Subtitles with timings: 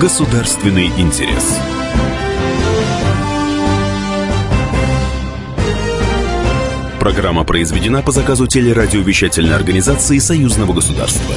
[0.00, 1.58] Государственный интерес.
[7.00, 11.34] Программа произведена по заказу телерадиовещательной организации Союзного государства.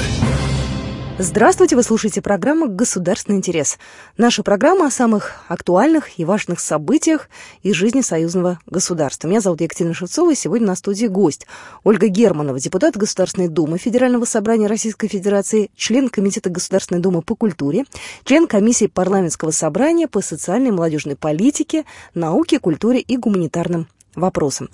[1.24, 3.78] Здравствуйте, вы слушаете программу «Государственный интерес».
[4.18, 7.30] Наша программа о самых актуальных и важных событиях
[7.62, 9.28] из жизни союзного государства.
[9.28, 11.46] Меня зовут Екатерина Шевцова, и сегодня на студии гость
[11.84, 17.86] Ольга Германова, депутат Государственной Думы Федерального собрания Российской Федерации, член Комитета Государственной Думы по культуре,
[18.24, 24.70] член комиссии парламентского собрания по социальной и молодежной политике, науке, культуре и гуманитарным вопросам.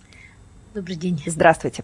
[0.73, 1.21] Добрый день.
[1.25, 1.83] Здравствуйте.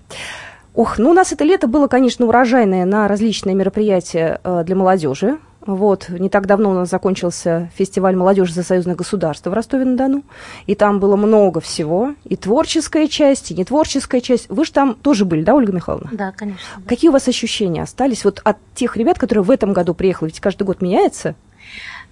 [0.76, 5.38] Ох, ну у нас это лето было, конечно, урожайное на различные мероприятия э, для молодежи.
[5.66, 10.23] Вот, не так давно у нас закончился фестиваль молодежи за союзное государство в Ростове-на-Дону.
[10.66, 12.16] И там было много всего.
[12.26, 14.50] И творческая часть, и нетворческая часть.
[14.50, 16.09] Вы же там тоже были, да, Ольга Михайловна?
[16.12, 16.59] Да, конечно.
[16.78, 16.84] Да.
[16.90, 20.30] Какие у вас ощущения остались вот от тех ребят, которые в этом году приехали?
[20.30, 21.36] Ведь каждый год меняется.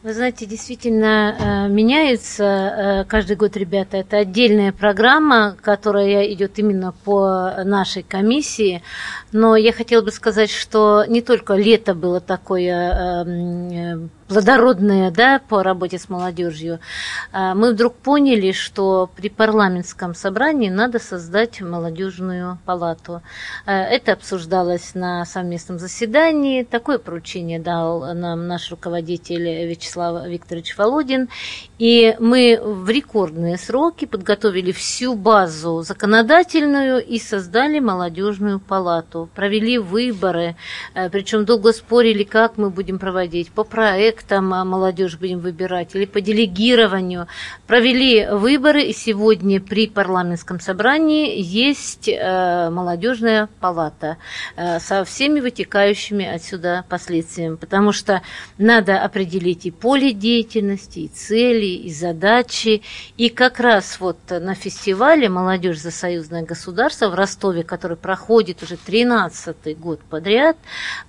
[0.03, 3.97] Вы знаете, действительно э, меняются э, каждый год, ребята.
[3.97, 8.81] Это отдельная программа, которая идет именно по нашей комиссии.
[9.31, 13.23] Но я хотела бы сказать, что не только лето было такое
[14.31, 16.79] плодородное да, по работе с молодежью,
[17.33, 23.21] а, мы вдруг поняли, что при парламентском собрании надо создать молодежную палату.
[23.65, 26.63] А, это обсуждалось на совместном заседании.
[26.63, 31.27] Такое поручение дал нам наш руководитель Вячеслав Викторович Володин.
[31.77, 39.29] И мы в рекордные сроки подготовили всю базу законодательную и создали молодежную палату.
[39.35, 40.55] Провели выборы,
[40.93, 45.95] э, причем долго спорили, как мы будем проводить, по проекту, проектам а, молодежь будем выбирать
[45.95, 47.27] или по делегированию.
[47.67, 54.17] Провели выборы, и сегодня при парламентском собрании есть э, молодежная палата
[54.55, 58.21] э, со всеми вытекающими отсюда последствиями, потому что
[58.57, 62.81] надо определить и поле деятельности, и цели, и задачи.
[63.17, 68.75] И как раз вот на фестивале «Молодежь за союзное государство» в Ростове, который проходит уже
[68.75, 70.57] 13-й год подряд,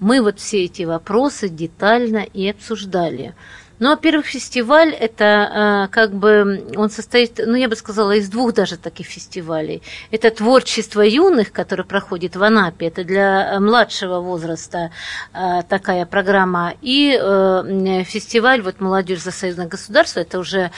[0.01, 3.35] мы вот все эти вопросы детально и обсуждаем далее.
[3.83, 8.55] Ну, во-первых, фестиваль это э, как бы, он состоит, ну, я бы сказала, из двух
[8.55, 9.83] даже таких фестивалей.
[10.13, 14.93] Это творчество юных, которое проходит в Анапе, это для младшего возраста
[15.35, 16.75] э, такая программа.
[16.81, 20.71] И э, фестиваль вот «Молодежь за союзное государство», это уже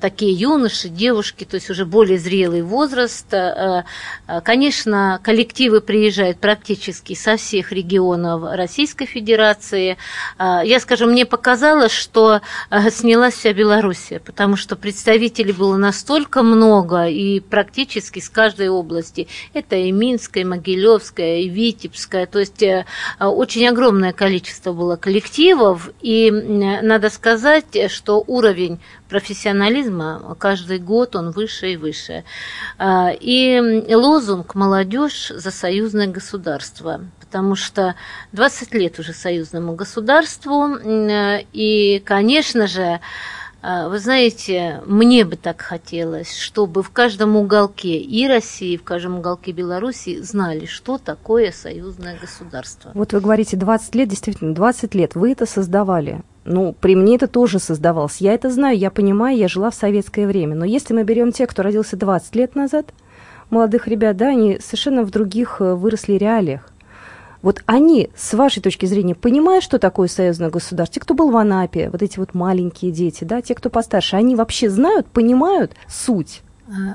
[0.00, 3.26] такие юноши, девушки, то есть уже более зрелый возраст.
[4.42, 9.96] Конечно, коллективы приезжают практически со всех регионов Российской Федерации.
[10.38, 12.31] Я скажу, мне показалось, что
[12.70, 19.28] Э, снялась вся Белоруссия, потому что представителей было настолько много, и практически с каждой области.
[19.52, 22.86] Это и Минская, и Могилевская, и Витебская, то есть э,
[23.18, 28.80] очень огромное количество было коллективов, и надо сказать, что уровень
[29.12, 32.24] профессионализма каждый год он выше и выше.
[32.78, 33.60] А, и
[33.94, 37.94] лозунг «Молодежь за союзное государство», потому что
[38.32, 43.00] 20 лет уже союзному государству, и, конечно же,
[43.62, 49.52] вы знаете, мне бы так хотелось, чтобы в каждом уголке и России, в каждом уголке
[49.52, 52.90] Беларуси знали, что такое союзное государство.
[52.94, 55.14] Вот вы говорите 20 лет, действительно, 20 лет.
[55.14, 56.22] Вы это создавали.
[56.44, 58.16] Ну, при мне это тоже создавалось.
[58.16, 60.56] Я это знаю, я понимаю, я жила в советское время.
[60.56, 62.92] Но если мы берем тех, кто родился 20 лет назад,
[63.48, 66.68] молодых ребят, да, они совершенно в других э, выросли реалиях.
[67.42, 70.94] Вот они, с вашей точки зрения, понимают, что такое союзное государство?
[70.94, 74.36] Те, кто был в Анапе, вот эти вот маленькие дети, да, те, кто постарше, они
[74.36, 76.42] вообще знают, понимают суть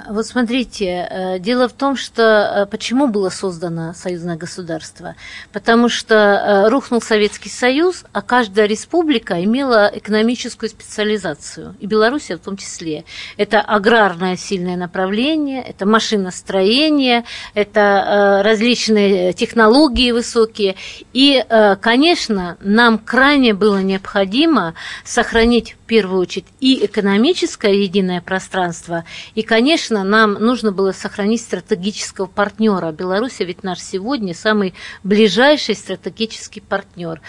[0.09, 5.15] вот смотрите, э, дело в том, что э, почему было создано союзное государство?
[5.51, 12.39] Потому что э, рухнул Советский Союз, а каждая республика имела экономическую специализацию, и Белоруссия в
[12.39, 13.05] том числе.
[13.37, 17.23] Это аграрное сильное направление, это машиностроение,
[17.53, 20.75] это различные технологии высокие.
[21.13, 21.43] И,
[21.81, 29.66] конечно, нам крайне было необходимо сохранить в первую очередь и экономическое единое пространство, и, конечно,
[29.67, 32.93] конечно, нам нужно было сохранить стратегического партнера.
[32.93, 34.73] Беларусь ведь наш сегодня самый
[35.03, 37.19] ближайший стратегический партнер.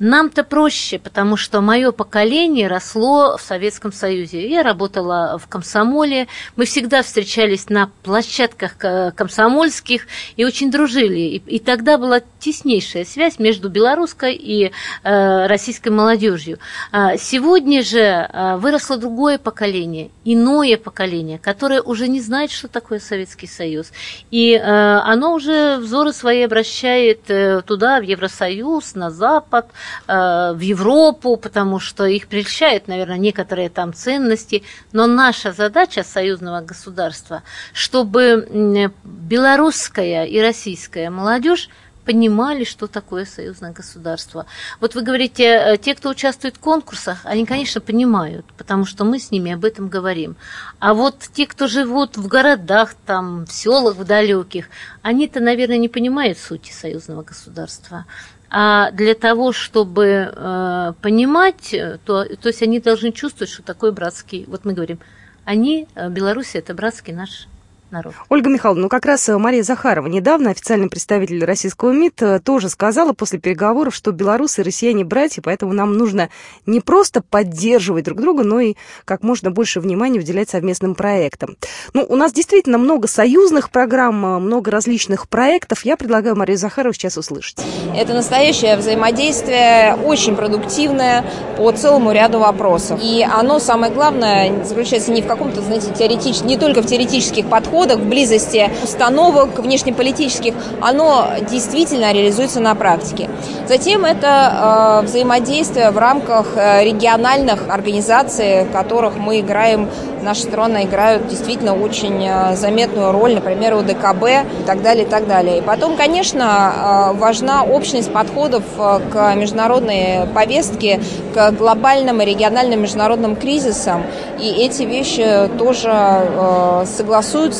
[0.00, 4.48] Нам-то проще, потому что мое поколение росло в Советском Союзе.
[4.50, 6.26] Я работала в комсомоле,
[6.56, 8.76] мы всегда встречались на площадках
[9.14, 11.20] комсомольских и очень дружили.
[11.20, 14.72] И, и тогда была теснейшая связь между белорусской и
[15.04, 16.58] э, российской молодежью.
[16.90, 22.98] А сегодня же э, выросло другое поколение, иное поколение, которое уже не знает, что такое
[22.98, 23.92] Советский Союз.
[24.30, 29.66] И э, оно уже взоры свои обращает э, туда, в Евросоюз, на Запад,
[30.06, 34.62] э, в Европу, потому что их прельщает, наверное, некоторые там ценности.
[34.92, 37.42] Но наша задача союзного государства,
[37.72, 41.68] чтобы белорусская и российская молодежь
[42.04, 44.46] понимали, что такое союзное государство.
[44.80, 49.18] Вот вы говорите, э, те, кто участвует в конкурсах, они, конечно, понимают, потому что мы
[49.18, 50.36] с ними об этом говорим.
[50.78, 54.66] А вот те, кто живут в городах, там, в селах, в далеких,
[55.02, 58.04] они-то, наверное, не понимают сути союзного государства.
[58.50, 61.74] А для того, чтобы э, понимать,
[62.04, 65.00] то, то есть они должны чувствовать, что такое братский, вот мы говорим,
[65.44, 67.48] они, э, Беларусь, это братский наш
[67.94, 68.14] народ.
[68.28, 72.68] Ольга Михайловна, ну как раз э, Мария Захарова, недавно официальный представитель российского МИД, э, тоже
[72.68, 76.28] сказала после переговоров, что белорусы и россияне братья, поэтому нам нужно
[76.66, 78.74] не просто поддерживать друг друга, но и
[79.04, 81.56] как можно больше внимания уделять совместным проектам.
[81.94, 85.84] Ну, у нас действительно много союзных программ, э, много различных проектов.
[85.84, 87.58] Я предлагаю Марию Захарову сейчас услышать.
[87.96, 91.24] Это настоящее взаимодействие, очень продуктивное
[91.56, 93.00] по целому ряду вопросов.
[93.02, 97.83] И оно, самое главное, заключается не в каком-то, знаете, теоретическом, не только в теоретических подходах,
[97.84, 103.28] подходах, в близости установок внешнеполитических, оно действительно реализуется на практике.
[103.68, 109.88] Затем это э, взаимодействие в рамках э, региональных организаций, в которых мы играем,
[110.22, 114.24] наши страны играют действительно очень э, заметную роль, например, у ДКБ
[114.60, 115.58] и так далее, и так далее.
[115.58, 121.00] И потом, конечно, э, важна общность подходов к международной повестке,
[121.34, 124.04] к глобальным и региональным международным кризисам.
[124.40, 126.84] И эти вещи тоже э,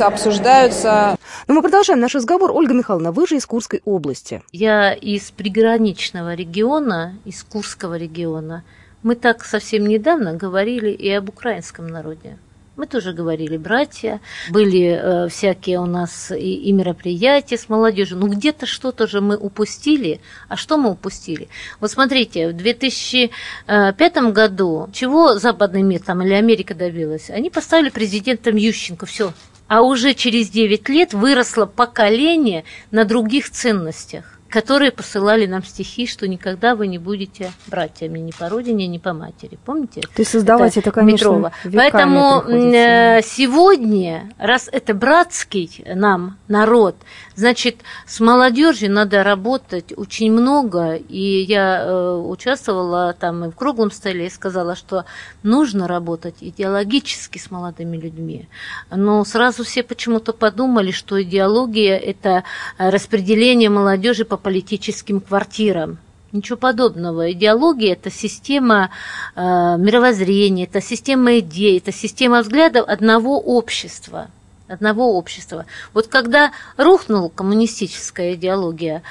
[0.05, 1.17] согласуются, обсуждаются.
[1.49, 2.51] Но мы продолжаем наш разговор.
[2.53, 4.43] Ольга Михайловна, вы же из Курской области.
[4.53, 8.65] Я из приграничного региона, из Курского региона.
[9.03, 12.39] Мы так совсем недавно говорили и об украинском народе.
[12.77, 14.21] Мы тоже говорили, братья,
[14.51, 18.19] были э, всякие у нас и, и мероприятия с молодежью.
[18.19, 20.21] Ну, где-то что-то же мы упустили.
[20.49, 21.47] А что мы упустили?
[21.79, 27.31] Вот смотрите, в 2005 году чего западный мир там или Америка добилась?
[27.31, 29.33] Они поставили президентом Ющенко, все,
[29.75, 32.63] а уже через 9 лет выросло поколение
[32.93, 38.49] на других ценностях которые посылали нам стихи, что никогда вы не будете братьями ни по
[38.49, 39.59] родине, ни по матери.
[39.65, 40.03] Помните?
[40.03, 46.95] То есть создавать это, это конечно, Поэтому э, сегодня, раз это братский нам народ,
[47.35, 50.95] значит, с молодежью надо работать очень много.
[50.95, 55.05] И я э, участвовала там и в круглом столе и сказала, что
[55.43, 58.49] нужно работать идеологически с молодыми людьми.
[58.93, 62.45] Но сразу все почему-то подумали, что идеология– это
[62.79, 65.99] распределение молодежи по политическим квартирам.
[66.33, 67.33] Ничего подобного.
[67.33, 68.91] Идеология– это система
[69.35, 74.29] э, мировоззрения, это система идей, это система взглядов одного общества.
[74.69, 75.65] Одного общества.
[75.93, 79.03] Вот когда рухнула коммунистическая идеология,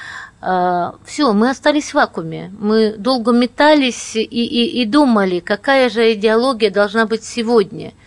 [0.41, 2.51] э, все, мы остались в вакууме.
[2.59, 7.91] Мы долго метались и, и, и думали, какая же идеология должна быть сегодня–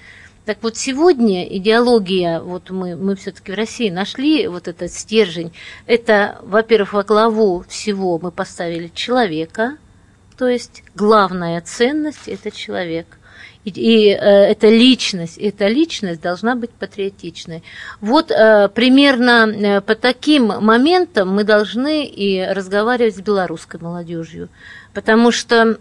[0.47, 5.53] так вот сегодня идеология, вот мы, мы все-таки в России нашли вот этот стержень,
[5.87, 9.77] это, во-первых, во главу всего мы поставили человека,
[10.39, 13.19] то есть главная ценность– это человек.
[13.65, 17.65] И, и э, эта личность, эта личность должна быть патриотичной.
[18.01, 24.49] Вот э, примерно э, по таким моментам мы должны и разговаривать с белорусской молодежью,
[24.95, 25.81] потому что,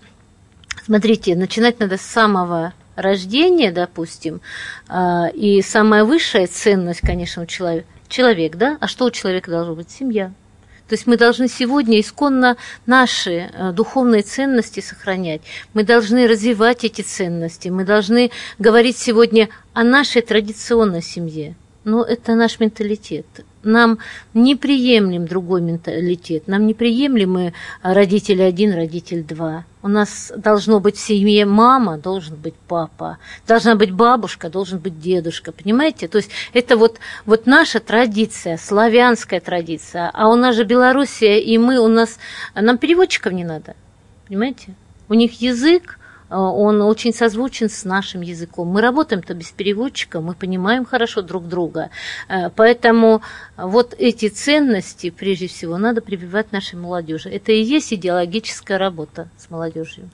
[0.86, 4.42] смотрите, начинать надо с самого рождения, допустим,
[4.88, 9.76] а, и самая высшая ценность, конечно, у человека, человек, да, а что у человека должно
[9.76, 9.90] быть?
[9.90, 10.32] Семья.
[10.88, 15.42] То есть мы должны сегодня исконно наши э, духовные ценности сохранять.
[15.74, 17.70] Мы должны развивать эти ценности.
[17.70, 21.56] Мы должны говорить сегодня о нашей традиционной семье.
[21.86, 23.26] Но это наш менталитет
[23.66, 24.00] нам
[24.34, 29.66] неприемлем другой менталитет, нам неприемлемы родители один, родитель два.
[29.82, 35.00] У нас должно быть в семье мама, должен быть папа, должна быть бабушка, должен быть
[35.00, 36.08] дедушка, понимаете?
[36.08, 41.58] То есть это вот, вот наша традиция, славянская традиция, а у нас же Белоруссия, и
[41.58, 42.18] мы, у нас,
[42.56, 43.76] нам переводчиков не надо,
[44.28, 44.74] понимаете?
[45.08, 46.05] У них язык, Э,
[46.40, 48.68] он очень созвучен с нашим языком.
[48.68, 51.90] Мы работаем-то без переводчика, мы понимаем хорошо друг друга.
[52.28, 53.22] Э, поэтому
[53.58, 57.30] вот эти ценности, прежде всего, надо прививать нашей молодежи.
[57.30, 60.10] Это и есть идеологическая работа с молодежью.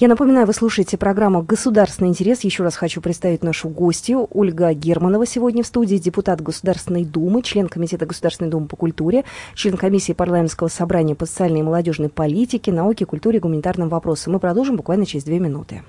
[0.00, 2.40] Я напоминаю, вы слушаете программу «Государственный интерес».
[2.40, 4.26] Еще раз хочу представить нашу гостью.
[4.32, 9.24] Ольга Германова сегодня в студии, депутат Государственной Думы, член Комитета Государственной Думы по культуре,
[9.54, 14.32] член комиссии парламентского собрания по социальной и молодежной политике, науке, культуре и гуманитарным вопросам.
[14.32, 15.82] Мы продолжим буквально через две минуты.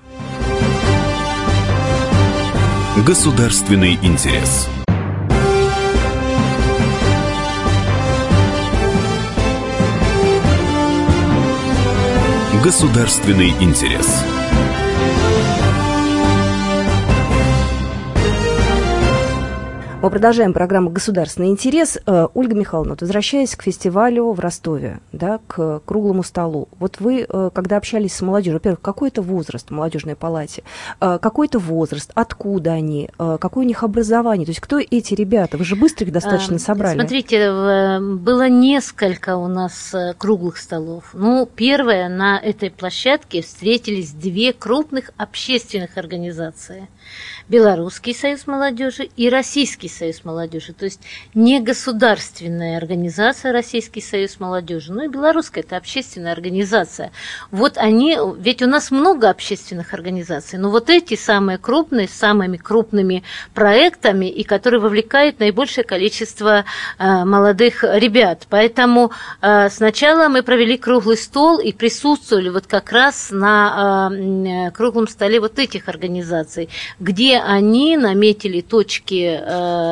[3.04, 4.68] Государственный интерес.
[12.54, 14.24] Государственный интерес.
[20.06, 21.98] Мы продолжаем программу «Государственный интерес».
[22.06, 26.68] Э, Ольга Михайловна, вот возвращаясь к фестивалю в Ростове, да, к круглому столу.
[26.78, 30.62] Вот вы, э, когда общались с молодежью, во-первых, какой это возраст в молодежной палате?
[31.00, 32.12] Э, какой это возраст?
[32.14, 33.10] Откуда они?
[33.18, 34.46] Какое у них образование?
[34.46, 35.56] То есть кто эти ребята?
[35.56, 37.00] Вы же быстро их достаточно собрали.
[37.00, 37.50] Смотрите,
[37.98, 41.10] было несколько у нас круглых столов.
[41.14, 46.86] Ну, первое, на этой площадке встретились две крупных общественных организации–
[47.48, 50.72] Белорусский союз молодежи и Российский союз молодежи.
[50.72, 51.00] То есть
[51.34, 57.10] не государственная организация Российский союз молодежи, но и белорусская это общественная организация.
[57.50, 62.56] Вот они, ведь у нас много общественных организаций, но вот эти самые крупные, с самыми
[62.56, 63.22] крупными
[63.54, 66.64] проектами, и которые вовлекают наибольшее количество
[66.98, 68.46] э, молодых ребят.
[68.50, 75.08] Поэтому э, сначала мы провели круглый стол и присутствовали вот как раз на э, круглом
[75.08, 76.68] столе вот этих организаций,
[77.00, 79.85] где они наметили точки э,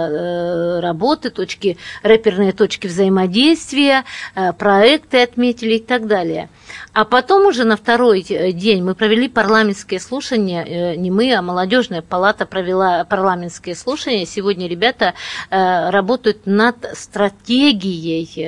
[0.80, 6.48] работы, точки, рэперные точки взаимодействия, э, проекты отметили и так далее.
[6.94, 12.46] А потом уже на второй день мы провели парламентские слушания, не мы, а молодежная палата
[12.46, 14.24] провела парламентские слушания.
[14.26, 15.14] Сегодня ребята
[15.50, 18.46] работают над стратегией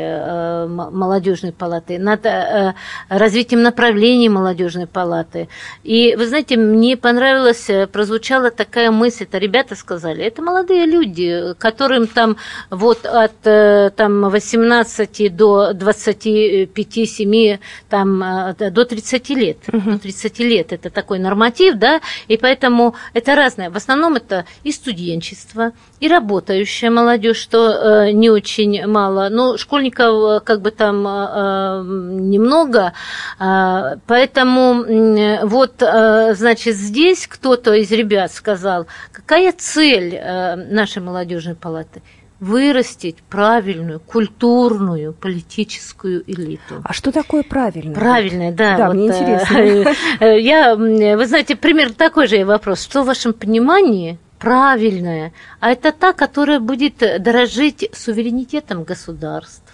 [0.69, 2.25] молодежной палаты, над
[3.09, 5.49] развитием направлений молодежной палаты.
[5.83, 12.07] И вы знаете, мне понравилось, прозвучала такая мысль, это ребята сказали, это молодые люди, которым
[12.07, 12.37] там
[12.71, 19.59] вот от там 18 до 25-7 там Э, до 30 лет.
[19.73, 19.91] Угу.
[19.93, 23.71] До 30 лет это такой норматив, да, и поэтому это разное.
[23.71, 29.29] В основном это и студенчество, и работающая молодежь, что э, не очень мало.
[29.29, 32.93] Но школьников э, как бы там э, немного,
[33.39, 41.03] э, поэтому э, вот, э, значит, здесь кто-то из ребят сказал, какая цель э, нашей
[41.03, 42.03] молодежной палаты–
[42.41, 46.83] вырастить правильную, культурную, политическую элиту.
[46.85, 47.95] А что такое правильное?
[47.95, 48.77] Правильное, да.
[48.77, 49.57] Да, вот, мне интересно.
[50.21, 52.83] Э, я, вы знаете, примерно такой же вопрос.
[52.83, 55.33] Что в вашем понимании правильное?
[55.61, 59.66] А это та, которая будет дорожить суверенитетом государств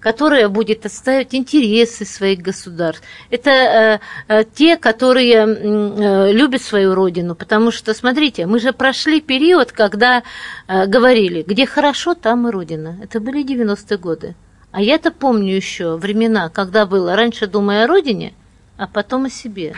[0.00, 3.02] которая будет отстаивать интересы своих государств.
[3.30, 9.20] Это э, э, те, которые э, любят свою родину, потому что, смотрите, мы же прошли
[9.20, 10.22] период, когда
[10.68, 12.98] говорили, где хорошо, там и родина.
[13.02, 14.34] Это были 90-е годы.
[14.72, 18.34] А я-то помню еще времена, когда было раньше думая о родине,
[18.76, 19.74] а потом о себе.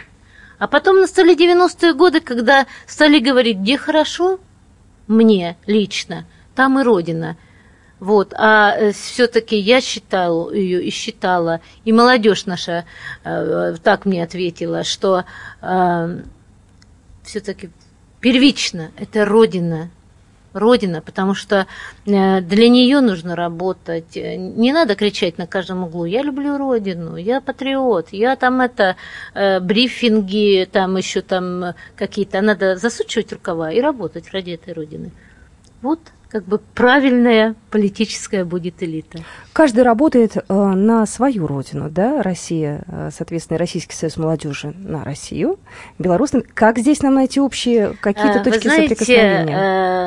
[0.58, 4.40] А потом настали 90-е годы, когда стали говорить, где хорошо,
[5.06, 7.36] мне лично, там и родина–
[8.00, 12.84] вот, а э, все-таки я считала ее и считала, и молодежь наша
[13.24, 15.24] э, так мне ответила, что
[15.60, 16.20] э,
[17.24, 17.70] все-таки
[18.20, 19.90] первично это родина,
[20.52, 21.66] родина, потому что
[22.06, 24.14] э, для нее нужно работать.
[24.14, 28.94] Не надо кричать на каждом углу: "Я люблю родину, я патриот, я там это
[29.34, 32.40] э, брифинги, там еще там какие-то".
[32.42, 35.10] Надо засучивать рукава и работать ради этой родины.
[35.82, 39.20] Вот как бы правильная политическая будет элита.
[39.52, 45.58] Каждый работает э, на свою родину, да, Россия, э, соответственно, Российский союз молодежи на Россию,
[45.98, 46.30] Беларусь.
[46.54, 49.56] Как здесь нам найти общие какие-то э, точки Вы знаете, соприкосновения?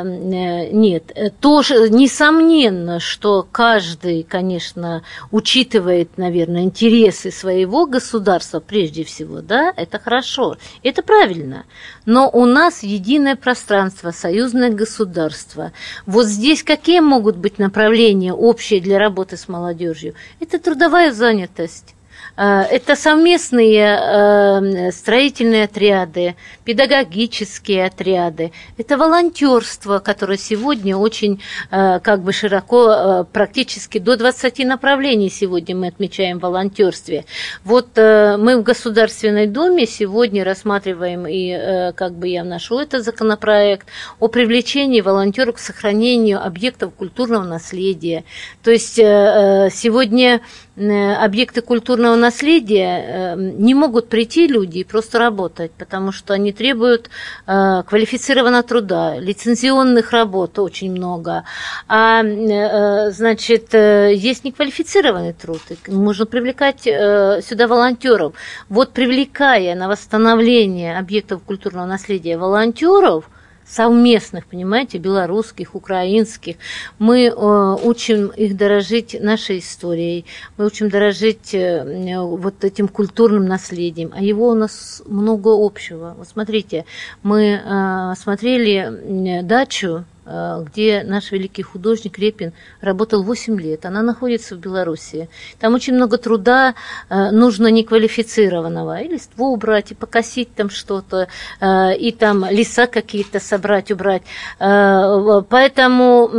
[0.04, 9.42] Э, нет, э, тоже несомненно, что каждый, конечно, учитывает, наверное, интересы своего государства прежде всего,
[9.42, 11.66] да, это хорошо, это правильно.
[12.06, 15.72] Но у нас единое пространство, союзное государство.
[16.12, 20.14] Вот здесь какие могут быть направления общие для работы с молодежью?
[20.42, 21.96] Это трудовая занятость
[22.38, 28.52] это совместные э, строительные отряды, педагогические отряды.
[28.78, 35.88] Это волонтерство, которое сегодня очень э, как бы широко, практически до 20 направлений сегодня мы
[35.88, 37.26] отмечаем в волонтерстве.
[37.64, 43.88] Вот мы в Государственной Думе сегодня рассматриваем, и как бы я вношу этот законопроект,
[44.20, 48.24] о привлечении волонтеров к сохранению объектов культурного наследия.
[48.64, 50.42] То есть сегодня
[50.90, 57.10] объекты культурного наследия э, не могут прийти люди и просто работать, потому что они требуют
[57.48, 61.44] э, квалифицированного труда, лицензионных работ очень много.
[61.88, 68.34] А, э, значит, есть неквалифицированный труд, можно привлекать сюда волонтеров.
[68.70, 73.30] Вот привлекая на восстановление объектов культурного наследия волонтеров–
[73.72, 76.58] совместных, понимаете, белорусских, украинских.
[77.00, 80.26] Мы э, учим их дорожить нашей историей,
[80.58, 86.16] мы учим дорожить э, вот этим культурным наследием, а его у нас много общего.
[86.18, 86.86] Вот смотрите,
[87.24, 93.86] мы э, смотрели дачу где наш великий художник Репин работал 8 лет.
[93.86, 95.30] Она находится в Беларуси.
[95.60, 96.76] Там очень много труда
[97.10, 99.02] э, нужно неквалифицированного.
[99.02, 101.28] И листву убрать, и покосить там что-то,
[101.60, 104.24] э, и там леса какие-то собрать, убрать.
[104.60, 106.30] Поэтому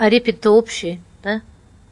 [0.00, 1.42] а Репин-то общий, да?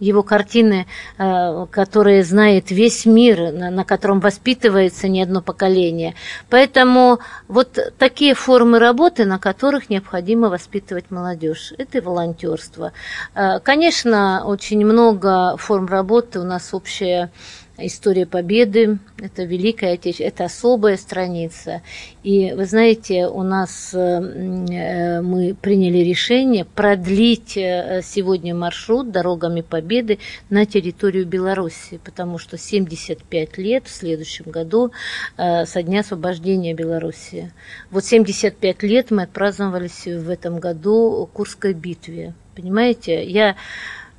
[0.00, 0.87] Его картины,
[1.19, 6.14] э, которые знает весь мир, на котором воспитывается не одно поколение.
[6.50, 12.93] Поэтому вот такие формы работы, на которых необходимо воспитывать молодежь, это и волонтерство.
[13.35, 17.31] Э, конечно, очень много форм работы у нас общая
[17.80, 21.82] История Победы, это Великая Отечественная, это особая страница.
[22.25, 29.61] И вы знаете, у нас э, э, мы приняли решение продлить э, сегодня маршрут дорогами
[29.61, 30.18] Победы
[30.50, 34.90] на территорию Беларуси, потому что 75 лет в следующем году
[35.37, 37.52] со дня освобождения Беларуси.
[37.92, 42.35] Вот 75 лет мы отпраздновали в этом году Курской битве.
[42.56, 43.54] Понимаете, я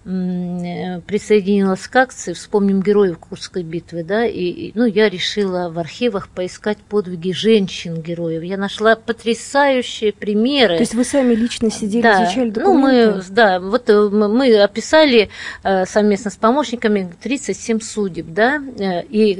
[0.03, 6.77] присоединилась к акции «Вспомним героев Курской битвы», да, и, ну, я решила в архивах поискать
[6.77, 8.43] подвиги женщин-героев.
[8.43, 10.75] Я нашла потрясающие примеры.
[10.75, 12.25] То есть вы сами лично сидели, да.
[12.25, 12.61] изучали документы?
[12.61, 15.29] Ну, мы, да, вот э, мы описали
[15.63, 19.35] э, совместно с помощниками 37 судеб, да, и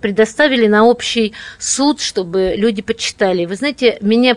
[0.00, 3.44] предоставили на общий суд, чтобы люди почитали.
[3.44, 4.36] Вы знаете, меня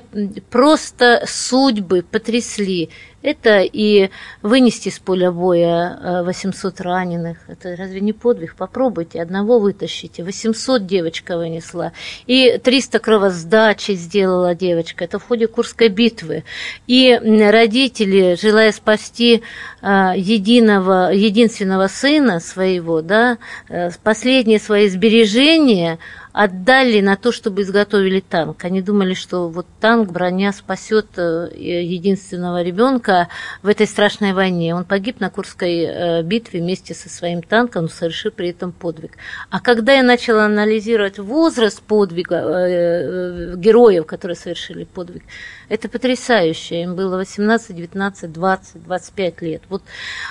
[0.49, 2.89] просто судьбы потрясли.
[3.23, 4.09] Это и
[4.43, 7.37] вынести с поля боя 800 э, раненых.
[7.47, 8.55] Это разве не подвиг?
[8.55, 10.23] Попробуйте, одного вытащите.
[10.23, 11.93] 800 девочка вынесла.
[12.27, 15.03] И 300 кровосдачи сделала девочка.
[15.03, 16.43] Это в ходе Курской битвы.
[16.85, 19.41] И родители, желая спасти
[19.81, 25.97] э, единого, единственного сына своего, да, э, последние свои сбережения–
[26.37, 28.63] отдали на то, чтобы изготовили танк.
[28.63, 33.27] Они думали, что вот танк, броня спасет э, единственного ребенка
[33.63, 34.75] в этой страшной войне.
[34.75, 39.13] Он погиб на Курской э, битве вместе со своим танком, совершив при этом подвиг.
[39.49, 45.23] А когда я начала анализировать возраст подвига э, героев, которые совершили подвиг,
[45.69, 46.83] это потрясающе.
[46.83, 49.63] Им было 18, 19, 20, 25 лет.
[49.69, 49.81] Вот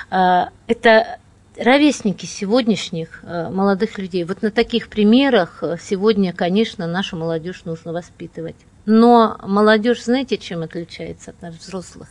[0.09, 1.19] это
[1.59, 4.25] ровесники сегодняшних э, молодых людей.
[4.25, 8.57] Вот на таких примерах э, сегодня, конечно, нашу молодежь нужно воспитывать.
[8.85, 12.09] Но молодежь, знаете, чем отличается от наших взрослых?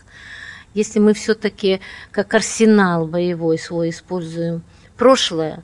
[0.73, 1.79] Если мы все-таки
[2.11, 4.61] как арсенал боевой свой используем
[4.97, 5.63] прошлое,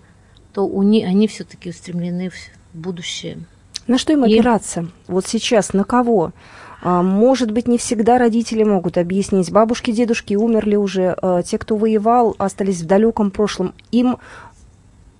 [0.54, 2.36] то у них, они все-таки устремлены в
[2.74, 3.40] будущее.
[3.88, 4.88] На что им опираться?
[5.08, 6.32] Вот сейчас на кого?
[6.82, 9.52] А, может быть, не всегда родители могут объяснить.
[9.52, 13.74] Бабушки, дедушки умерли уже, а, те, кто воевал, остались в далеком прошлом.
[13.92, 14.18] Им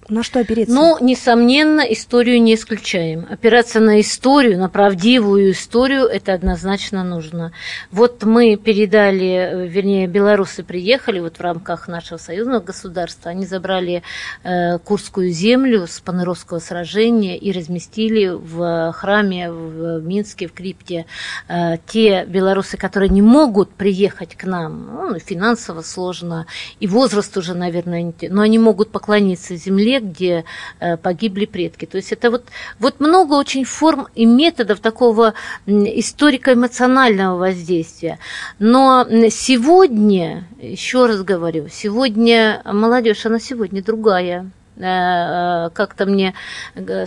[0.10, 0.74] на что опереться?
[0.74, 3.28] Ну, несомненно, историю не исключаем.
[3.30, 7.52] Опираться на историю, на правдивую историю, это однозначно нужно.
[7.92, 14.04] Вот мы передали, вернее, белорусы приехали вот в рамках нашего союзного государства, они забрали
[14.44, 21.06] э, Курскую землю с Паныровского сражения и разместили в храме в Минске, в крипте.
[21.48, 26.48] Э, те белорусы, которые не могут приехать к нам, ну, финансово сложно,
[26.80, 30.46] и возраст уже, наверное, но они могут поклониться земле, где
[30.80, 31.86] э, погибли предки.
[31.86, 32.46] То есть это вот,
[32.80, 35.34] вот много очень форм и методов такого
[35.68, 38.20] историко-эмоционального воздействия.
[38.60, 46.34] Но сегодня, еще раз говорю, сегодня молодежь, она сегодня другая э, э, как-то мне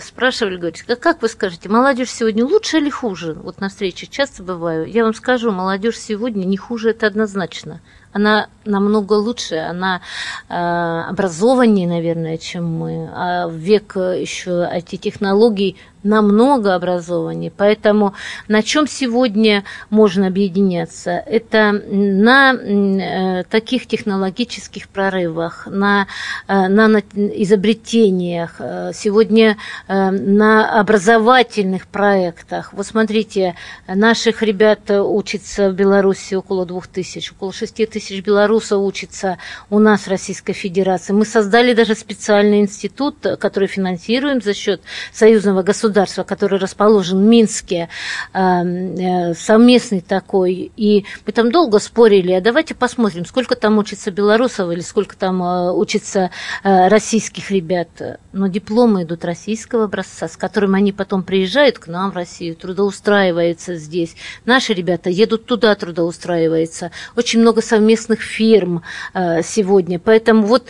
[0.01, 3.33] спрашивали, говорят, как вы скажете, молодежь сегодня лучше или хуже?
[3.33, 4.85] Вот на встрече часто бываю.
[4.85, 7.81] Я вам скажу, молодежь сегодня не хуже, это однозначно
[8.15, 9.99] она намного лучше, она
[10.47, 13.09] э, образованнее, наверное, чем мы.
[13.13, 15.75] А век еще IT-технологий
[16.05, 17.51] намного образованнее.
[17.55, 18.13] Поэтому
[18.47, 21.11] на чем сегодня можно объединяться?
[21.11, 26.07] Это на э, таких технологических прорывах, на,
[26.47, 32.71] э, на изобретениях, э, сегодня на образовательных проектах.
[32.73, 33.55] Вот смотрите,
[33.87, 39.37] наших ребят учится в Беларуси около двух тысяч, около шести тысяч тысяч белорусов учатся
[39.69, 41.13] у нас в Российской Федерации.
[41.13, 47.89] Мы создали даже специальный институт, который финансируем за счет союзного государства, который расположен в Минске,
[48.33, 50.71] э, совместный такой.
[50.77, 55.41] И мы там долго спорили, а давайте посмотрим, сколько там учится белорусов или сколько там
[55.75, 56.29] учится
[56.63, 57.89] российских ребят.
[58.33, 63.75] Но дипломы идут российского образца, с которым они потом приезжают к нам в Россию, трудоустраиваются
[63.75, 64.15] здесь.
[64.45, 66.91] Наши ребята едут туда трудоустраиваются.
[67.15, 68.81] Очень много совместных фирм
[69.13, 69.99] э, сегодня.
[69.99, 70.65] Поэтому вот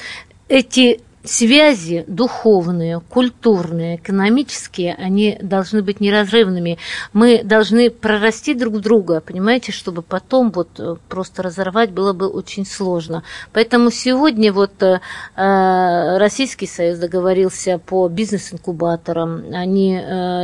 [0.47, 6.77] эти связи духовные, культурные, экономические, они должны быть неразрывными.
[7.13, 12.65] Мы должны прорасти друг друга, понимаете, чтобы потом вот э, просто разорвать было бы очень
[12.65, 13.23] сложно.
[13.53, 14.99] Поэтому сегодня вот э,
[15.35, 19.45] Российский Союз договорился по бизнес-инкубаторам.
[19.53, 19.95] Они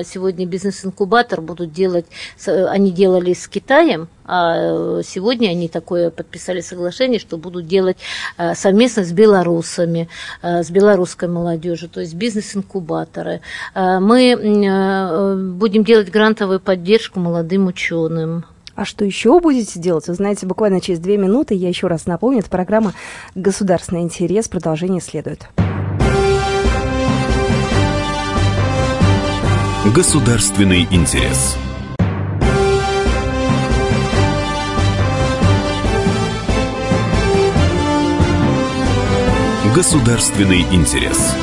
[0.03, 2.05] сегодня бизнес-инкубатор будут делать,
[2.45, 7.97] они делали с Китаем, а сегодня они такое подписали соглашение, что будут делать
[8.53, 10.07] совместно с белорусами,
[10.41, 13.41] с белорусской молодежью, то есть бизнес-инкубаторы.
[13.73, 18.45] Э, мы э, будем делать грантовую поддержку молодым ученым.
[18.75, 20.07] А что еще будете делать?
[20.07, 22.93] Вы знаете, буквально через две минуты, я еще раз напомню, это программа
[23.35, 24.47] «Государственный интерес».
[24.47, 25.47] Продолжение следует.
[29.93, 31.57] Государственный интерес.
[39.73, 41.33] Государственный интерес.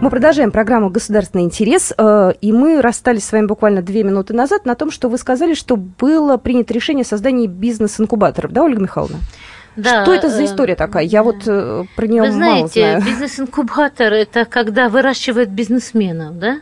[0.00, 4.66] Мы продолжаем программу «Государственный интерес», э, и мы расстались с вами буквально две минуты назад
[4.66, 9.18] на том, что вы сказали, что было принято решение о создании бизнес-инкубаторов, да, Ольга Михайловна?
[9.76, 11.04] Да, что это за э, история такая?
[11.04, 13.02] Я вот э, про нее мало знаете, знаю.
[13.02, 16.58] бизнес-инкубатор– это когда выращивают бизнесменов, да?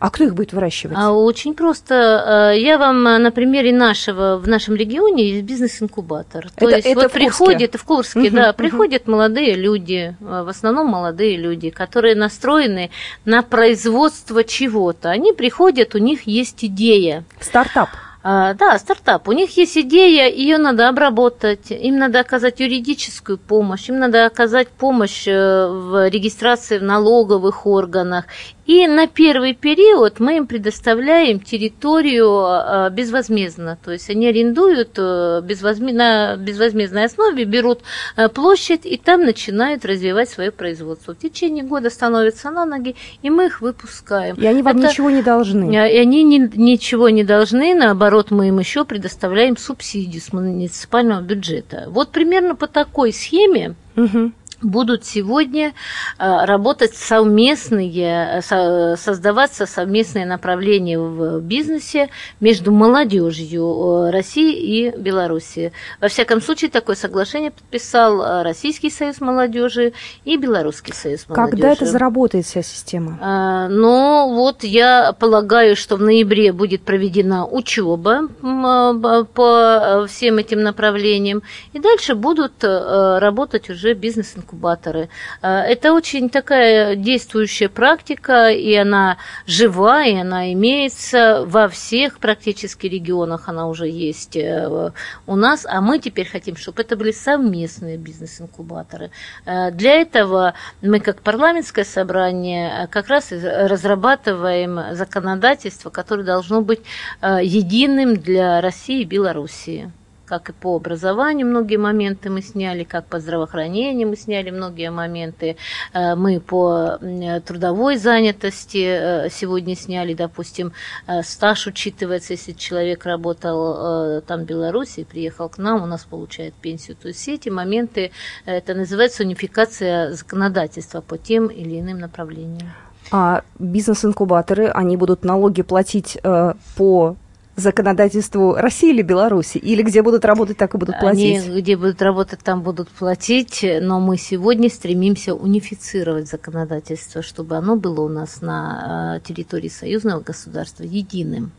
[0.00, 0.96] А кто их будет выращивать?
[0.98, 2.52] А, очень просто.
[2.54, 6.48] Э, я вам на примере нашего, в нашем регионе есть бизнес-инкубатор.
[6.56, 8.56] То это, есть это вот в приходит, в Курске, угу, да, угу.
[8.56, 12.90] приходят молодые люди, э, в основном молодые люди, которые настроены
[13.26, 15.10] на производство чего-то.
[15.10, 17.24] Они приходят, у них есть идея.
[17.38, 17.90] Стартап.
[18.22, 19.28] А, да, стартап.
[19.28, 24.68] У них есть идея, ее надо обработать, им надо оказать юридическую помощь, им надо оказать
[24.68, 28.26] помощь э, в регистрации в налоговых органах.
[28.66, 33.78] И на первый период мы им предоставляем территорию а, безвозмездно.
[33.82, 37.80] То есть они арендуют э, безвозмездно, на безвозмездной основе, берут
[38.16, 41.14] э, площадь и там начинают развивать свое производство.
[41.14, 44.36] В течение года становятся на ноги, и мы их выпускаем.
[44.36, 45.72] И они вам Это, ничего не должны.
[45.72, 51.86] И они не, ничего не должны, наоборот, мы им еще предоставляем субсидии с муниципального бюджета.
[51.88, 55.72] Вот примерно по такой схеме угу будут сегодня
[56.18, 62.08] э, работать совместные, э, создаваться совместные направления в бизнесе
[62.40, 65.72] между молодежью э, России и Беларуси.
[66.00, 69.92] Во всяком случае, такое соглашение подписал Российский союз молодежи
[70.24, 71.50] и Белорусский союз молодежи.
[71.50, 73.68] Когда это заработает вся система?
[73.70, 81.42] Ну, вот я полагаю, что в ноябре будет проведена учеба по всем этим направлениям,
[81.72, 85.08] и дальше будут работать уже бизнес-инкубаторы инкубаторы.
[85.42, 92.86] Э, это очень такая действующая практика, и она жива, и она имеется во всех практически
[92.86, 94.92] регионах, она уже есть э,
[95.26, 99.10] у нас, а мы теперь хотим, чтобы это были совместные бизнес-инкубаторы.
[99.46, 106.80] Э, для этого мы, как парламентское собрание, как раз разрабатываем законодательство, которое должно быть
[107.22, 109.92] единым для России и Белоруссии
[110.30, 115.56] как и по образованию многие моменты мы сняли, как по здравоохранению мы сняли многие моменты,
[115.92, 116.98] э, мы по
[117.44, 120.72] трудовой занятости э, сегодня сняли, допустим,
[121.08, 126.54] э, стаж учитывается, если человек работал там в Беларуси, приехал к нам, у нас получает
[126.54, 126.96] пенсию.
[126.96, 128.12] То есть все эти моменты,
[128.46, 132.70] это называется унификация законодательства по тем или иным направлениям.
[133.10, 137.16] А бизнес-инкубаторы, они будут налоги платить э, по
[137.60, 139.58] законодательству России или Беларуси?
[139.58, 141.44] Или где будут работать, так и будут платить?
[141.44, 147.76] Они где будут работать, там будут платить, но мы сегодня стремимся унифицировать законодательство, чтобы оно
[147.76, 151.52] было у нас на э, территории союзного государства единым.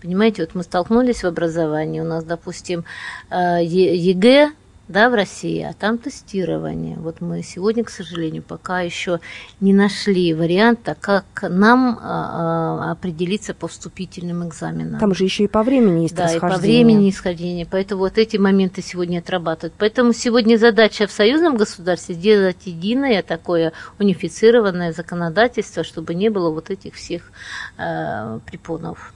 [0.00, 2.84] Понимаете, вот мы столкнулись в образовании, у нас, допустим,
[3.30, 4.52] э, ЕГЭ
[4.88, 6.96] да, в России, а там тестирование.
[6.96, 9.20] Вот мы сегодня, к сожалению, пока еще
[9.60, 15.00] не нашли варианта, как нам а, а, определиться по вступительным экзаменам.
[15.00, 17.66] Там же еще и по времени есть Да, и по времени исхождения.
[17.70, 19.74] Поэтому вот эти моменты сегодня отрабатывают.
[19.78, 26.68] Поэтому сегодня задача в союзном государстве сделать единое такое унифицированное законодательство, чтобы не было вот
[26.70, 27.32] этих всех
[27.78, 29.14] э, препонов.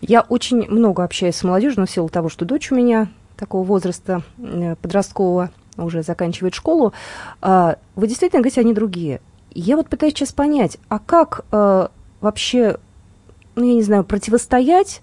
[0.00, 3.64] Я очень много общаюсь с молодежью, но в силу того, что дочь у меня такого
[3.64, 6.92] возраста э, подросткового уже заканчивает школу,
[7.40, 9.20] а, вы действительно говорите, они другие.
[9.52, 11.88] Я вот пытаюсь сейчас понять, а как э,
[12.20, 12.78] вообще,
[13.54, 15.00] ну, я не знаю, противостоять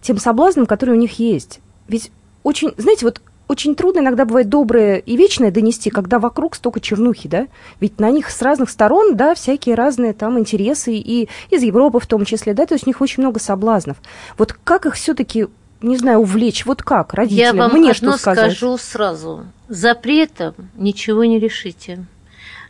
[0.00, 1.60] тем соблазнам, которые у них есть?
[1.88, 2.10] Ведь
[2.42, 7.28] очень, знаете, вот очень трудно иногда бывает доброе и вечное донести, когда вокруг столько чернухи,
[7.28, 7.46] да?
[7.78, 12.06] Ведь на них с разных сторон, да, всякие разные там интересы, и из Европы в
[12.06, 13.98] том числе, да, то есть у них очень много соблазнов.
[14.38, 15.48] Вот как их все-таки
[15.80, 16.64] не знаю, увлечь?
[16.66, 17.56] Вот как, родителям?
[17.56, 18.52] Я вам Мне одно что сказать?
[18.52, 19.44] скажу сразу.
[19.68, 22.04] Запретом ничего не решите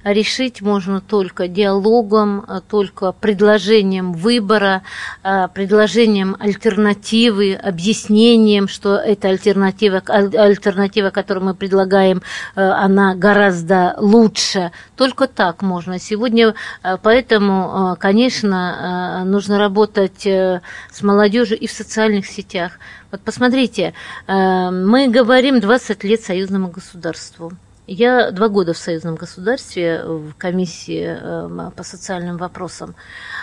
[0.04, 4.82] решить можно только диалогом, а, только предложением выбора,
[5.22, 12.22] а, предложением альтернативы, объяснением, что эта альтернатива, альтернатива, которую мы предлагаем,
[12.54, 14.72] а, она гораздо лучше.
[14.96, 15.98] Только так можно.
[15.98, 16.54] Сегодня
[17.02, 22.78] поэтому, конечно, нужно работать э, с молодежью и в социальных сетях.
[23.10, 23.94] Вот посмотрите,
[24.26, 27.52] э, мы говорим 20 лет союзному государству.
[27.86, 32.94] Я два года в союзном государстве в комиссии эм, по социальным вопросам,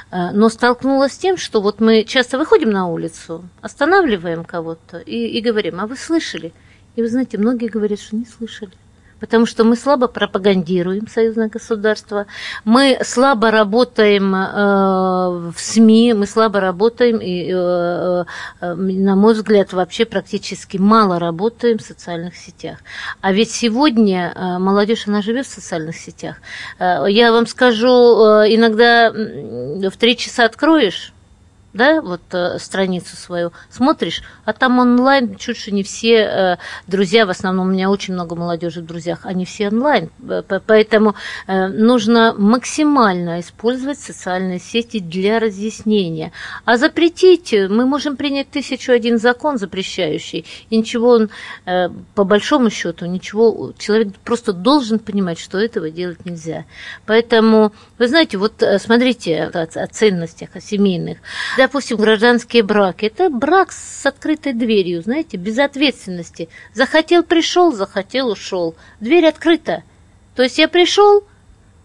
[0.10, 5.28] э, но столкнулась с тем, что вот мы часто выходим на улицу, останавливаем кого-то и,
[5.28, 6.54] и говорим, а вы слышали?
[6.96, 8.72] И вы знаете, многие говорят, что не слышали
[9.22, 12.26] потому что мы слабо пропагандируем союзное государство,
[12.66, 18.26] мы слабо работаем э, в СМИ, мы слабо работаем и, э,
[18.62, 22.80] э, на мой взгляд, вообще практически мало работаем в социальных сетях.
[23.22, 26.38] А ведь сегодня э, молодежь, она живет в социальных сетях.
[26.80, 31.14] Э, я вам скажу, э, иногда в три часа откроешь
[31.74, 36.58] да, вот э, страницу свою, смотришь, а там онлайн чуть что не все э,
[36.88, 40.10] друзья, в основном у меня очень много молодежи в друзьях, они все онлайн,
[40.66, 41.16] поэтому
[41.48, 46.32] э, нужно максимально использовать социальные сети для разъяснения.
[46.66, 51.30] А запретить, мы можем принять тысячу один закон запрещающий, и ничего он,
[51.66, 56.66] э, по большому счету, ничего, человек просто должен понимать, что этого делать нельзя.
[57.06, 61.20] Поэтому, вы знаете, вот э, смотрите о, о ценностях, о семейных,
[61.62, 63.06] допустим, гражданские браки.
[63.06, 66.50] Это брак с открытой дверью, знаете, без ответственности.
[66.74, 68.76] Захотел, пришел, захотел, ушел.
[69.00, 69.84] Дверь открыта.
[70.36, 71.24] То есть я пришел,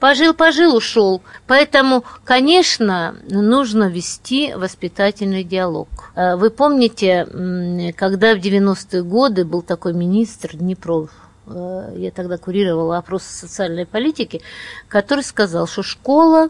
[0.00, 1.20] пожил, пожил, ушел.
[1.46, 5.88] Поэтому, конечно, нужно вести воспитательный диалог.
[6.14, 11.10] Э, вы помните, когда в 90-е годы был такой министр Днепров,
[11.48, 14.40] э, я тогда курировала опросы социальной политики,
[14.88, 16.48] который сказал, что школа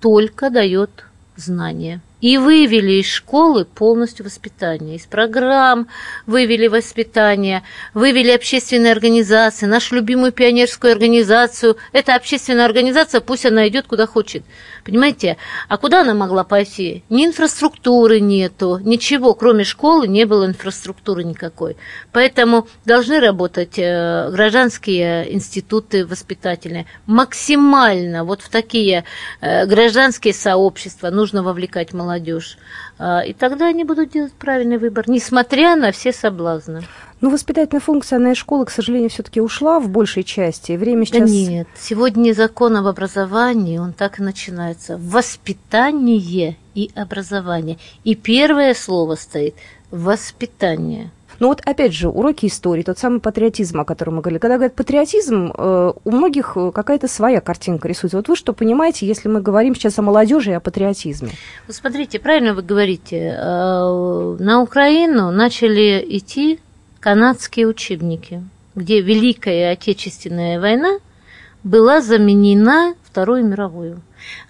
[0.00, 1.04] только дает
[1.36, 4.96] знания и вывели из школы полностью воспитание.
[4.96, 5.88] Из программ
[6.24, 11.76] вывели воспитание, вывели общественные организации, нашу любимую пионерскую организацию.
[11.92, 14.42] Эта общественная организация, пусть она идет куда хочет.
[14.86, 15.36] Понимаете?
[15.68, 17.04] А куда она могла пойти?
[17.10, 21.76] Ни инфраструктуры нету, ничего, кроме школы не было инфраструктуры никакой.
[22.10, 26.86] Поэтому должны работать э, гражданские институты воспитательные.
[27.04, 29.04] Максимально вот в такие
[29.42, 32.58] э, гражданские сообщества нужно вовлекать молодежь молодежь.
[32.98, 36.82] А, и тогда они будут делать правильный выбор, несмотря на все соблазны.
[37.20, 40.72] Ну, воспитательная функция на школы, к сожалению, все-таки ушла в большей части.
[40.72, 41.30] Время сейчас...
[41.30, 44.98] Да нет, сегодня закон об образовании, он так и начинается.
[44.98, 47.78] Воспитание и образование.
[48.04, 49.54] И первое слово стоит–
[49.90, 51.10] воспитание.
[51.40, 54.38] Но вот опять же, уроки истории, тот самый патриотизм, о котором мы говорили.
[54.38, 58.16] Когда говорят патриотизм, э, у многих э, какая-то своя картинка рисуется.
[58.16, 61.30] Вот вы что понимаете, если мы говорим сейчас о молодежи и о патриотизме?
[61.66, 63.36] Вот смотрите, правильно вы говорите.
[63.36, 66.60] Э, на Украину начали идти
[67.00, 68.42] канадские учебники,
[68.74, 70.98] где Великая Отечественная война
[71.62, 73.96] была заменена Второй мировой,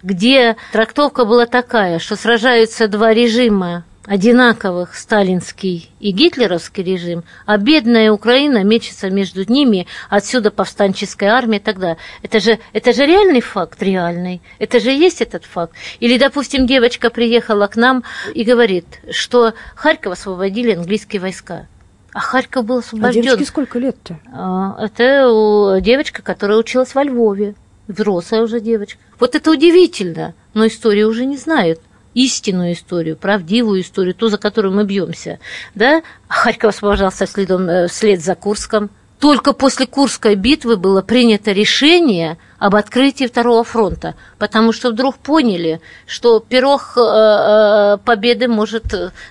[0.03, 8.13] где трактовка была такая, что сражаются два режима одинаковых сталинский и гитлеровский режим, а бедная
[8.13, 11.99] Украина мечется между ними, отсюда повстанческая армия и так далее.
[12.23, 14.43] Это же, это же реальный факт, реальный.
[14.59, 15.75] Это же есть этот факт.
[16.01, 21.67] Или, допустим, девочка приехала к нам и говорит, что Харьков освободили английские войска.
[22.13, 23.23] А Харьков был освобожден.
[23.23, 24.21] А девочке сколько лет-то?
[24.33, 27.55] А, это девочка, которая училась во Львове.
[27.89, 28.99] Взрослая уже девочка.
[29.19, 31.81] Вот это удивительно, но историю уже не знают
[32.15, 35.39] истинную историю, правдивую историю, ту, за которую мы бьемся.
[35.75, 36.03] Да?
[36.29, 38.91] Харьков освобождался следом, э, вслед за Курском.
[39.21, 45.81] Только после Курской битвы было принято решение об открытии Второго фронта, потому что вдруг поняли,
[46.07, 48.85] что пирог э, э, победы может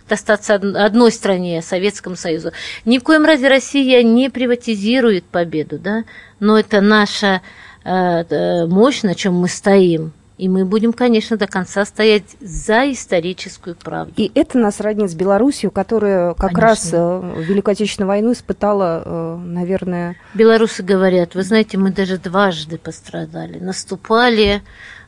[0.09, 2.51] достаться одной стране, Советскому Союзу.
[2.85, 6.05] Ни в коем разе Россия не приватизирует победу, да?
[6.39, 7.41] но это наша
[7.85, 14.13] мощь, на чем мы стоим– И мы будем, конечно, до конца стоять за историческую правду.
[14.17, 16.61] И это нас роднит с Белоруссией, которая как конечно.
[16.61, 20.15] раз э, Великую Отечественную войну испытала, э, наверное...
[20.33, 23.59] Белорусы говорят, вы знаете, мы даже дважды пострадали.
[23.59, 24.63] Наступали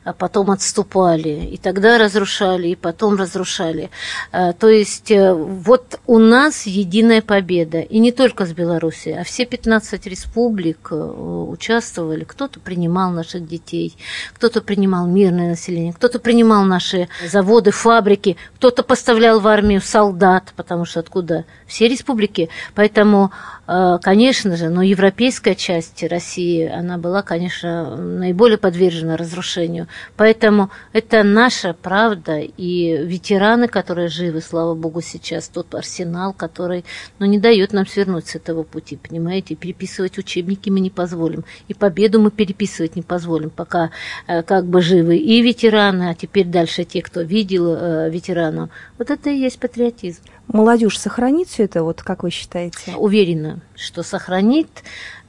[0.06, 3.90] а потом отступали, и тогда разрушали, и потом разрушали.
[4.30, 9.24] А, то есть э, вот у нас единая победа, и не только с Белоруссией, а
[9.24, 13.96] все 15 республик э, участвовали, кто-то принимал наших детей,
[14.32, 20.84] кто-то принимал мирное население, кто-то принимал наши заводы, фабрики, кто-то поставлял в армию солдат, потому
[20.84, 21.46] что откуда?
[21.66, 22.48] Все республики.
[22.76, 23.32] Поэтому,
[23.66, 29.88] конечно же, но европейская часть России, она была, конечно, наиболее подвержена разрушению.
[30.16, 36.84] Поэтому это наша правда, и ветераны, которые живы, слава богу, сейчас, тот арсенал, который
[37.18, 41.74] ну, не дает нам свернуть с этого пути, понимаете, переписывать учебники мы не позволим, и
[41.74, 43.90] победу мы переписывать не позволим, пока
[44.26, 48.70] э, как бы живы и ветераны, а теперь дальше те, кто видел э, ветеранов.
[48.98, 50.22] Вот это и есть патриотизм.
[50.48, 52.94] Молодежь сохранит все это, вот как вы считаете?
[52.96, 54.68] Уверена, что сохранит,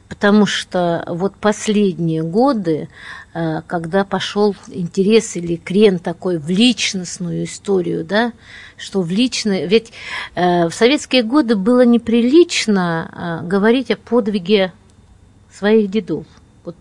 [0.09, 2.87] потому что вот последние годы
[3.37, 8.33] Э, когда пошел интерес или крен такой в личностную историю, да,
[8.77, 9.67] что в личное...
[9.67, 9.93] Ведь
[10.33, 14.73] э, в советские годы было неприлично э, говорить о подвиге
[15.53, 16.25] своих дедов.
[16.67, 16.75] Вот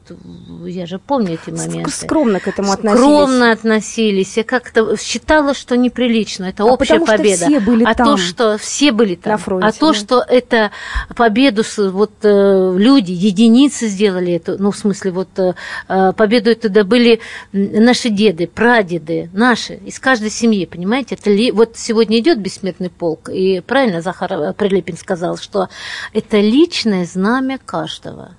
[0.66, 1.92] я же помню эти моменты.
[1.92, 2.98] Скромно к этому относились.
[2.98, 4.36] Скромно относились.
[4.36, 6.46] Я как-то считала, что неприлично.
[6.46, 7.36] Это а общая победа.
[7.36, 9.34] Что все были а там, то, что все были там.
[9.34, 9.94] На фронте, а то, да.
[9.96, 10.72] что это
[11.14, 15.54] победу вот э, люди, единицы сделали эту, ну, в смысле, вот э,
[15.88, 17.20] э победу это добыли
[17.52, 21.14] наши деды, прадеды, наши, из каждой семьи, понимаете?
[21.14, 25.68] Это ли, вот сегодня идет бессмертный полк, и правильно Захар Прилепин сказал, что
[26.12, 28.32] это личное знамя каждого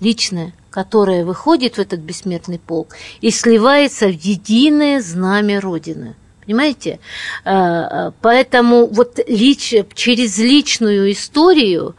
[0.00, 6.14] личное, которое выходит в этот бессмертный полк и сливается в единое знамя Родины.
[6.44, 6.98] Понимаете?
[7.44, 11.94] А, а, поэтому вот лич, через личную историю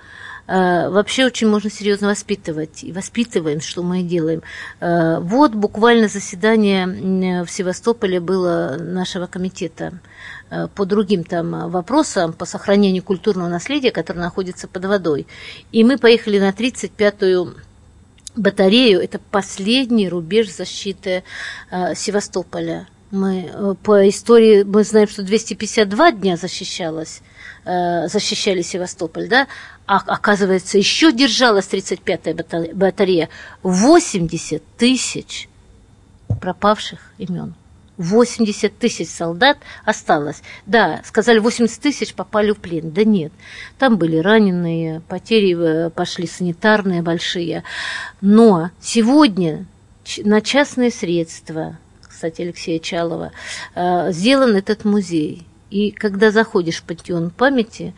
[0.45, 2.83] а, вообще очень можно серьезно воспитывать.
[2.83, 4.41] И воспитываем, что мы делаем.
[4.81, 9.93] Вот буквально заседание в Севастополе было нашего комитета
[10.75, 15.27] по другим там вопросам, по сохранению культурного наследия, которое находится под водой.
[15.71, 17.53] И мы поехали на 35-ю
[18.35, 21.23] батарею– это последний рубеж защиты
[21.69, 22.87] э, Севастополя.
[23.11, 27.21] Мы э, по истории мы знаем, что 252 дня защищалась,
[27.65, 29.47] э, защищали Севастополь, да,
[29.85, 33.29] а оказывается еще держалась 35-я батарея
[33.63, 35.49] 80 тысяч
[36.39, 37.53] пропавших имен.
[38.01, 40.41] 80 тысяч солдат осталось.
[40.65, 42.91] Да, сказали, 80 тысяч попали в плен.
[42.91, 43.31] Да нет,
[43.77, 47.63] там были раненые, потери э, пошли санитарные большие.
[48.21, 49.65] Но сегодня
[50.23, 53.31] на частные средства, кстати, Алексея Чалова,
[53.75, 55.45] э, сделан этот музей.
[55.69, 57.93] И когда заходишь в пантеон памяти,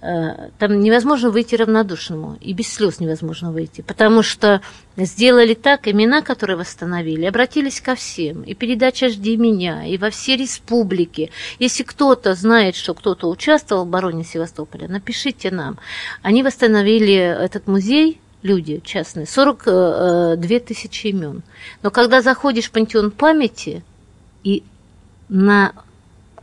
[0.00, 4.62] там невозможно выйти равнодушному, и без слез невозможно выйти, потому что
[4.96, 10.36] сделали так, имена, которые восстановили, обратились ко всем, и передача «Жди меня», и во все
[10.36, 11.30] республики.
[11.58, 15.78] Если кто-то знает, что кто-то участвовал в обороне Севастополя, напишите нам.
[16.22, 21.42] Они восстановили этот музей, люди частные, 42 э, тысячи имен.
[21.82, 23.82] Но когда заходишь в пантеон памяти,
[24.44, 24.62] и
[25.28, 25.74] на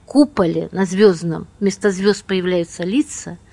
[0.06, 3.40] куполе, на звездном, вместо звезд появляются лица–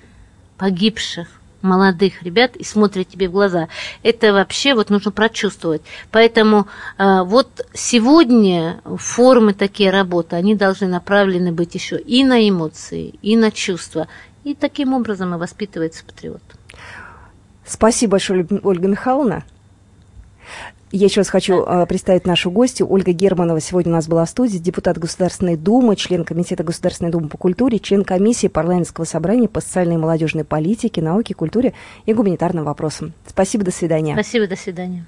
[0.57, 1.27] погибших
[1.61, 3.67] молодых ребят и смотрят тебе в глаза.
[4.03, 5.81] Это вообще вот нужно прочувствовать.
[6.11, 13.15] Поэтому э, вот сегодня формы такие работы, они должны направлены быть еще и на эмоции,
[13.21, 14.07] и на чувства.
[14.43, 16.43] И таким образом и воспитывается патриот.
[17.65, 19.43] Спасибо большое, Ольга Михайловна.
[20.95, 22.89] Я еще раз хочу э, представить нашу гостью.
[22.89, 27.27] Ольга Германова сегодня у нас была в студии, депутат Государственной Думы, член Комитета Государственной Думы
[27.27, 31.73] по культуре, член комиссии парламентского собрания по социальной и молодежной политике, науке, культуре
[32.05, 33.11] и гуманитарным вопросам.
[33.27, 34.13] Спасибо, до свидания.
[34.13, 35.05] Спасибо, до свидания.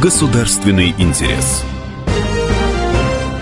[0.00, 1.64] Государственный интерес.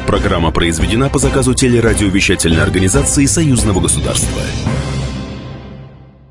[0.07, 4.41] Программа произведена по заказу телерадиовещательной организации Союзного государства.